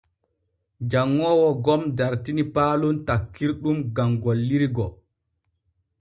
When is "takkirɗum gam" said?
3.07-4.11